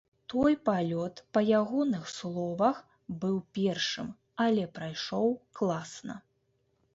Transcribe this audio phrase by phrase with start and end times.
[0.33, 2.79] Той палёт, па ягоных словах,
[3.25, 4.09] быў першым,
[4.47, 5.29] але прайшоў
[5.61, 6.19] класна.